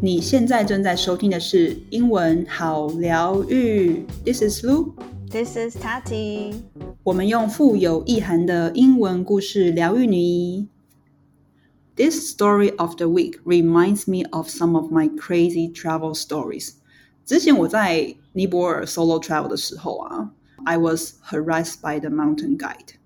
[0.00, 4.04] 你现在正在收听的是英文好疗愈。
[4.24, 4.92] This is Lu.
[5.30, 6.54] This is Tati.
[7.02, 10.68] 我们用富有意涵的英文故事疗愈你。
[11.94, 16.72] This story of the week reminds me of some of my crazy travel stories.
[17.24, 20.30] 之前我在尼泊尔 solo travel 的时候啊，
[20.64, 22.96] I was harassed by the mountain guide.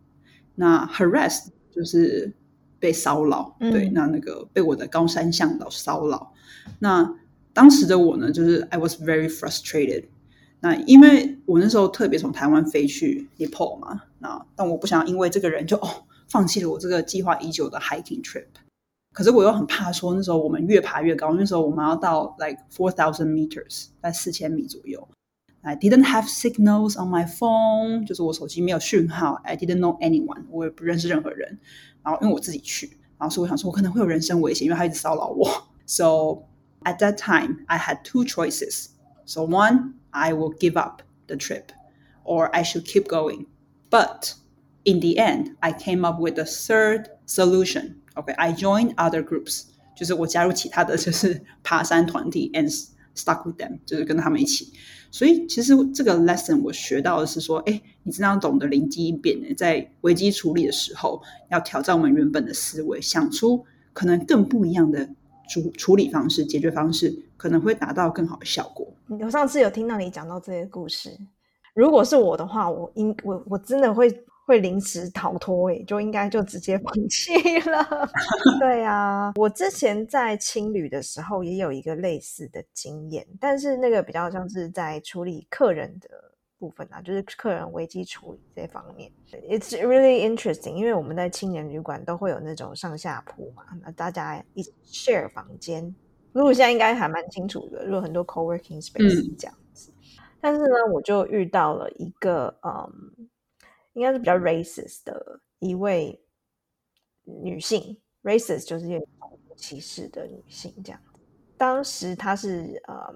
[0.55, 2.33] 那 harassed 就是
[2.82, 6.34] 被骚扰，对，那那个被我的高山向导骚扰。
[6.80, 7.16] 那
[7.54, 10.06] 当时的我呢，就是 I was very frustrated.
[10.60, 15.88] 那因为我那时候特别从台湾飞去 Nepal 嘛，那但我不想因为这个人就哦
[16.28, 18.48] 放弃了我这个计划已久的 hiking trip。
[19.14, 25.08] 可是我又很怕说，那时候我们越爬越高，那时候我们要到 like four thousand meters，在四千米左右。
[25.63, 29.33] I didn't have signals on my phone，就是我手机没有讯号。
[29.43, 31.59] I didn't know anyone，我也不认识任何人。
[32.05, 35.67] 然后因为我自己去，然后所以我想说，我可能会有人身危险，因为他一直骚扰我。
[35.87, 36.45] So
[36.85, 38.91] at that time, I had two choices.
[39.25, 41.71] So one, I will give up the trip,
[42.23, 43.47] or I should keep going.
[43.91, 44.35] But
[44.85, 47.97] in the end, I came up with a third solution.
[48.15, 49.65] Okay, I joined other groups，
[49.97, 52.71] 就是我加入其他的就是爬山团体，and
[53.17, 54.73] stuck with them，就是跟他们一起。
[55.12, 65.08] 所以其实这个 lesson 我学到的是说，哎，你真的要懂得灵机一变，在危机处理的时候，要挑战我们原本的思维，想出可能更不一样的
[65.50, 68.88] 处处理方式、解决方式，可能会达到更好的效果。
[69.20, 71.10] 我上次有听到你讲到这些故事，
[71.76, 74.10] 如果是我的话，我应我我真的会。
[74.46, 77.32] 会临时逃脱，哎，就应该就直接 放弃
[77.70, 78.10] 了。
[78.60, 86.10] 对啊，我之前在青旅的时候也有一个类似的经验，但是那个比较像是在处理客人的
[86.58, 89.12] 部分啊，就是客人危机处理这方面。
[89.50, 95.96] It's really interesting，因为我们在青年旅馆都会有那种上下铺嘛，那大家一起 share 房间。
[96.34, 99.92] 如果现在应该还蛮清楚的，如果很多 co-working space 这样子。
[100.42, 103.21] 但是呢，我就遇到了一个嗯。
[103.94, 106.20] 应该是比较 racist 的一位
[107.24, 109.08] 女性，racist 就是有
[109.56, 111.20] 歧视的女性这样子。
[111.58, 113.14] 当时她是呃，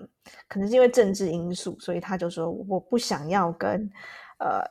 [0.48, 3.90] 可能是因为政治因素，所以她就说我不想要跟
[4.38, 4.62] 呃，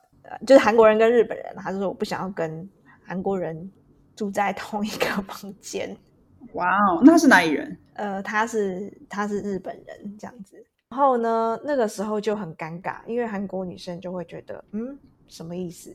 [0.47, 2.69] 就是韩国人跟日本人，她就说我不想要跟
[3.05, 3.71] 韩国人
[4.15, 5.97] 住在同一个房间。
[6.53, 7.77] 哇哦，那是哪里人？
[7.95, 10.65] 呃，他是他是日本人这样子。
[10.91, 14.97] 然后呢，那个时候就很尴尬，因为韩国女生就会觉得嗯。
[15.29, 15.95] 什么意思？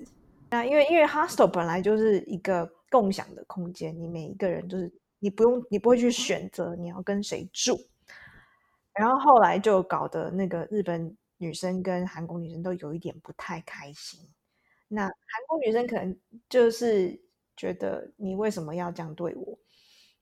[0.52, 7.78] 那因为因为 hostel 本来就是一个共享的空间，你每一个人就是你不用你不会去选择你要跟谁住，
[8.94, 14.20] 然后后来就搞得那个日本女生跟韩国女生都有一点不太开心。
[14.88, 15.12] 那韩
[15.48, 16.20] 国女生可能
[16.50, 17.22] 就是
[17.56, 19.58] 觉得你为什么要这样对我？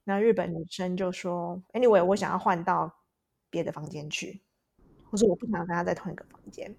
[0.04, 2.94] 那日本女生就说：“Anyway，我想要换到
[3.48, 4.42] 别的房间去，
[5.10, 6.74] 或者我不想跟他在同一个房间。”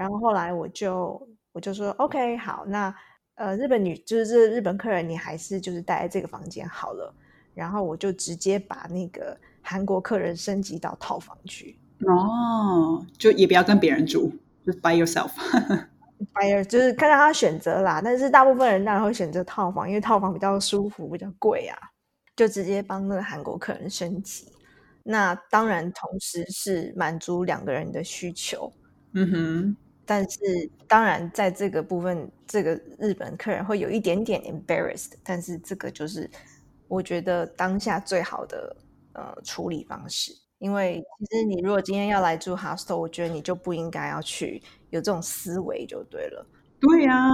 [0.00, 2.94] 然后后来我就我就说 OK 好，那
[3.34, 7.14] 呃日本女就是日本客人，你还是就是待在这个房间好了。
[7.52, 11.78] 然后我就直接把那个韩国客人升级到套房去。
[12.06, 14.32] 哦，就也不要跟别人住，
[14.64, 15.32] 就 by yourself。
[16.32, 21.76] by 就是看到他选择啦，但是大部分人当然会选择套房，因为套房比较舒服，比较贵啊。
[22.34, 24.46] 就直接帮那个韩国客人升级。
[25.02, 28.72] 那当然同时是满足两个人的需求。
[29.12, 29.76] 嗯哼，
[30.10, 30.38] 但是
[30.88, 36.28] 当然，在这个部分，这个日本客人会有一点点 embarrassed，但是这个就是
[36.88, 38.76] 我觉得当下最好的
[39.12, 40.32] 呃处理方式。
[40.58, 46.44] 因为其实你如果今天要来住 hostel，我觉得你就不应该要去有这种思维就对了。
[46.80, 47.30] 对呀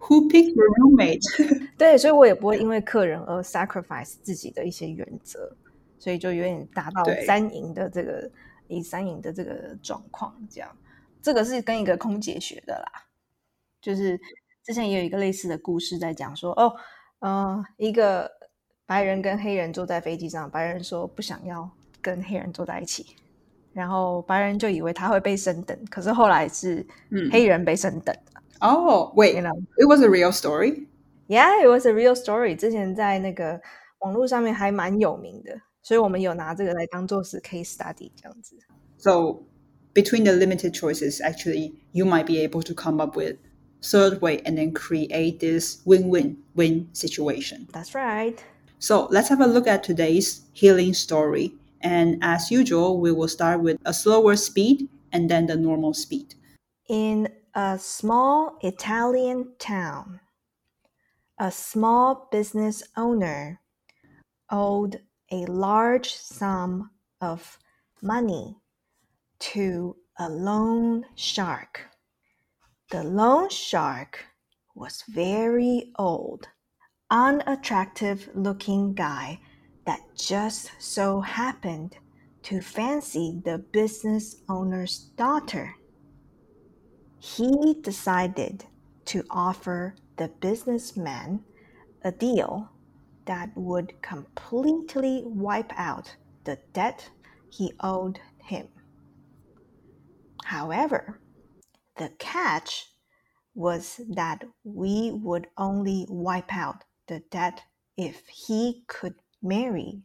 [0.00, 1.70] ，Who picked your roommate？
[1.78, 5.52] 对，所以我也不会因为客人而 sacrifice 自己的一些原则，
[5.96, 8.28] 所以就有点达到三赢的这个
[8.66, 10.68] 以三赢的这个状况这样。
[11.22, 13.06] 这个是跟一个空姐学的啦，
[13.80, 14.18] 就是
[14.64, 16.74] 之前也有一个类似的故事在讲说，哦，
[17.20, 18.30] 呃，一个
[18.86, 21.70] 白人跟黑人坐在飞机上，白人说不想要
[22.00, 23.16] 跟黑人坐在一起，
[23.72, 26.86] 然后白人就以为他会被升等，可是后来是
[27.30, 28.14] 黑人被升等。
[28.60, 30.86] 哦，Wait，it was a real story?
[31.28, 32.56] Yeah, it was a real story.
[32.56, 33.60] 之前在那个
[34.00, 38.58] 网络上面还蛮有名的，所以我们有拿这个来当做是 case study 这样子。
[38.98, 39.44] So
[40.02, 43.36] between the limited choices, actually, you might be able to come up with
[43.82, 47.68] third way and then create this win-win-win situation.
[47.70, 48.42] That's right.
[48.78, 51.52] So let's have a look at today's healing story.
[51.82, 56.34] And as usual, we will start with a slower speed and then the normal speed.
[56.88, 60.20] In a small Italian town,
[61.38, 63.60] a small business owner
[64.48, 67.58] owed a large sum of
[68.00, 68.56] money
[69.40, 71.80] to a loan shark.
[72.90, 74.24] The loan shark
[74.74, 76.48] was very old,
[77.10, 79.40] unattractive looking guy
[79.86, 81.96] that just so happened
[82.42, 85.74] to fancy the business owner's daughter.
[87.18, 88.64] He decided
[89.06, 91.44] to offer the businessman
[92.02, 92.70] a deal
[93.26, 96.14] that would completely wipe out
[96.44, 97.08] the debt
[97.50, 98.68] he owed him.
[100.50, 101.20] However,
[101.96, 102.92] the catch
[103.54, 107.62] was that we would only wipe out the debt
[107.96, 110.02] if he could marry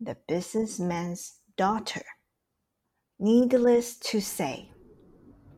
[0.00, 2.04] the businessman's daughter.
[3.18, 4.70] Needless to say,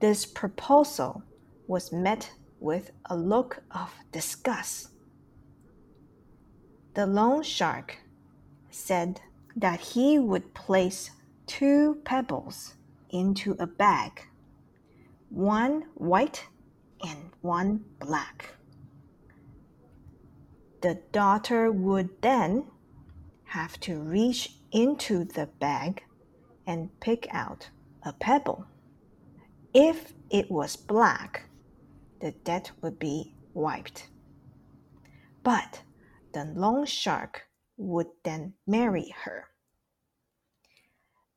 [0.01, 1.23] this proposal
[1.67, 4.89] was met with a look of disgust.
[6.95, 7.99] The loan shark
[8.71, 9.21] said
[9.57, 11.11] that he would place
[11.47, 12.77] two pebbles
[13.13, 14.23] into a bag,
[15.29, 16.47] one white
[17.05, 18.57] and one black.
[20.81, 22.65] The daughter would then
[23.45, 26.03] have to reach into the bag
[26.67, 27.71] and pick out
[28.03, 28.67] a pebble.
[29.75, 31.45] If it was black,
[32.21, 34.09] the debt would be wiped.
[35.43, 35.83] But
[36.33, 37.43] the loan shark
[37.77, 39.49] would then marry her.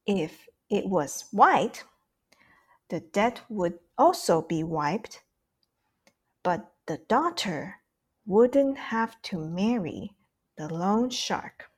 [0.05, 1.83] If it was white,
[2.89, 5.23] the debt would also be wiped,
[6.43, 7.81] but the daughter
[8.25, 10.11] wouldn't have to marry
[10.57, 11.69] the loan shark.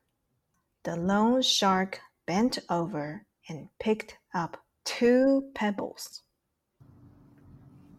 [0.83, 6.23] The loan shark bent over and picked up two pebbles.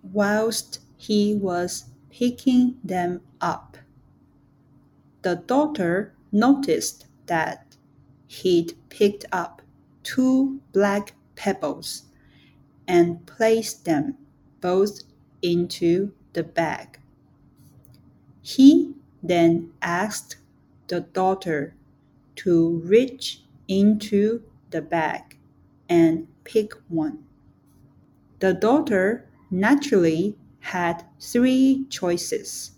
[0.02, 3.76] Whilst he was picking them up,
[5.23, 7.76] the daughter noticed that
[8.26, 9.62] he'd picked up
[10.02, 12.04] two black pebbles
[12.86, 14.16] and placed them
[14.60, 15.02] both
[15.42, 16.98] into the bag.
[18.42, 20.36] He then asked
[20.86, 21.74] the daughter
[22.36, 25.38] to reach into the bag
[25.88, 27.24] and pick one.
[28.38, 32.72] The daughter naturally had three choices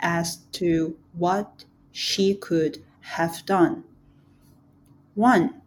[0.00, 3.84] as to what she could have done.
[5.14, 5.59] 1.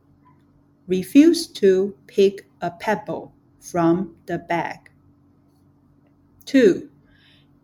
[0.87, 4.91] Refuse to pick a pebble from the bag.
[6.45, 6.89] 2.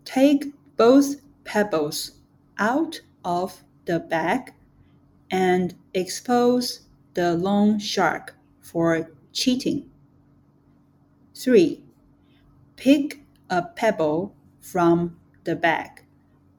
[0.05, 2.11] Take both pebbles
[2.57, 4.53] out of the bag
[5.31, 6.81] and expose
[7.13, 9.89] the loan shark for cheating.
[11.35, 11.83] 3.
[12.75, 16.05] Pick a pebble from the bag,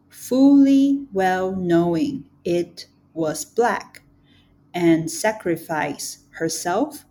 [0.09, 4.03] fully well knowing it was black,
[4.75, 7.05] and sacrifice herself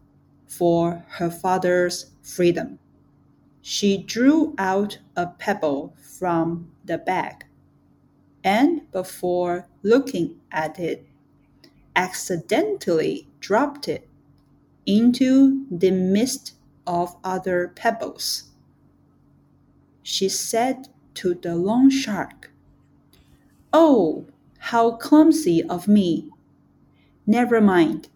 [0.48, 2.80] for her father's freedom.
[3.62, 7.46] She drew out a pebble from the bag,
[8.44, 11.06] and before looking at it,
[11.96, 14.08] accidentally dropped it
[14.86, 16.54] into the midst
[16.88, 18.46] of other pebbles.
[20.02, 22.52] She said to the loan shark,
[23.72, 24.26] Oh,
[24.58, 26.32] how clumsy of me!
[27.30, 28.10] Never mind.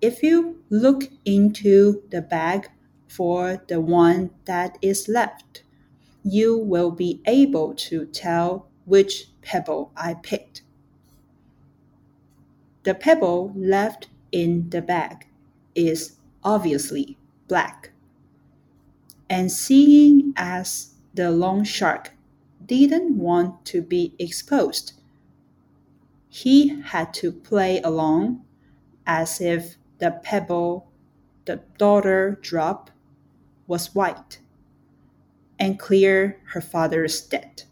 [0.00, 2.70] If you look into the bag
[3.08, 5.64] for the one that is left,
[6.22, 10.62] you will be able to tell which pebble I picked.
[12.84, 15.26] The pebble left in the bag
[15.74, 16.12] is
[16.44, 17.90] obviously black.
[19.28, 22.12] And seeing as the loan shark
[22.64, 24.92] didn't want to be exposed,
[26.42, 28.44] he had to play along
[29.06, 30.86] as if the pebble
[31.46, 32.92] the daughter dropped
[33.66, 34.38] was white
[35.58, 37.64] and clear her father's debt.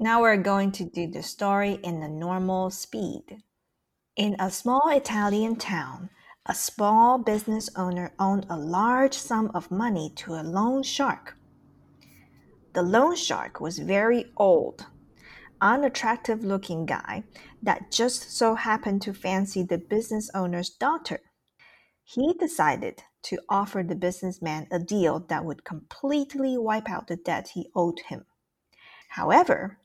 [0.00, 3.44] Now we're going to do the story in a normal speed.
[4.16, 6.10] In a small Italian town,
[6.46, 11.36] a small business owner owned a large sum of money to a loan shark.
[12.72, 14.86] The loan shark was very old,
[15.60, 17.24] unattractive looking guy
[17.62, 21.20] that just so happened to fancy the business owner's daughter.
[22.04, 27.50] He decided to offer the businessman a deal that would completely wipe out the debt
[27.54, 28.24] he owed him.
[29.10, 29.78] However,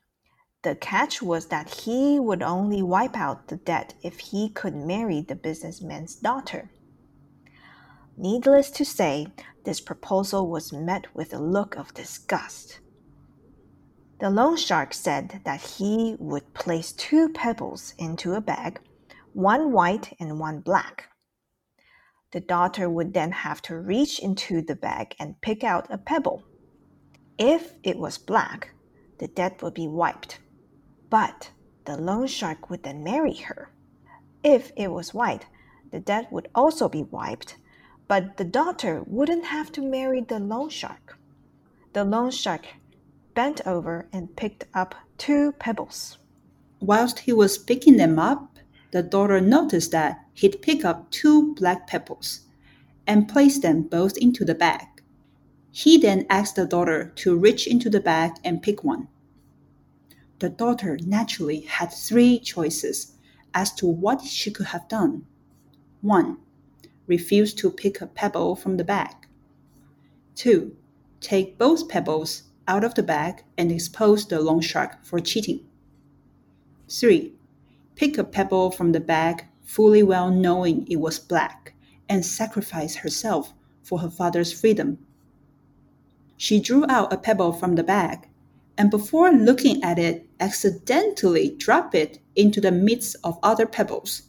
[0.64, 5.22] the catch was that he would only wipe out the debt if he could marry
[5.22, 6.72] the businessman's daughter.
[8.18, 9.28] Needless to say,
[9.66, 12.80] this proposal was met with a look of disgust.
[14.20, 18.80] The loan shark said that he would place two pebbles into a bag,
[19.34, 21.10] one white and one black.
[22.32, 26.44] The daughter would then have to reach into the bag and pick out a pebble.
[27.38, 28.72] If it was black,
[29.20, 30.40] the debt would be wiped.
[31.10, 31.52] But
[31.84, 33.70] the loan shark would then marry her.
[34.44, 35.46] If it was white,
[35.92, 37.58] the debt would also be wiped,
[38.08, 41.18] but the daughter wouldn't have to marry the loan shark.
[41.92, 42.66] The loan shark
[43.36, 46.18] bent over and picked up two pebbles.
[46.80, 48.58] Whilst he was picking them up,
[48.92, 52.42] the daughter noticed that he'd picked up two black pebbles
[53.06, 54.88] and placed them both into the bag.
[55.72, 59.10] He then asked the daughter to reach into the bag and pick one.
[60.40, 63.14] The daughter naturally had three choices
[63.54, 65.26] as to what she could have done.
[66.02, 66.38] 1.
[67.08, 69.16] Refuse to pick a pebble from the bag.
[70.36, 70.76] 2.
[71.20, 75.66] Take both pebbles out of the bag and expose the loan shark for cheating.
[76.90, 77.34] 3.
[77.96, 81.74] Pick a pebble from the bag fully well knowing it was black
[82.08, 83.54] and sacrifice herself
[83.84, 84.98] for her father's freedom.
[86.38, 88.28] She drew out a pebble from the bag
[88.78, 94.24] and before looking at it, accidentally dropped it into the midst of other pebbles.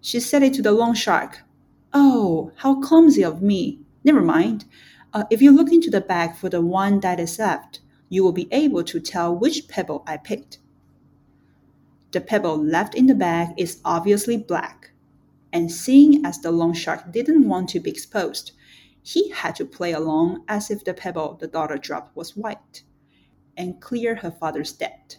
[0.00, 1.40] She said it to the loan shark.
[1.94, 3.80] Oh, how clumsy of me.
[4.04, 4.64] Never mind.
[5.14, 8.32] Uh, if you look into the bag for the one that is left, you will
[8.32, 10.58] be able to tell which pebble I picked.
[12.12, 14.92] The pebble left in the bag is obviously black,
[15.52, 18.52] and seeing as the loan shark didn't want to be exposed,
[19.02, 22.82] he had to play along as if the pebble the daughter dropped was white
[23.56, 25.18] and clear her father's debt.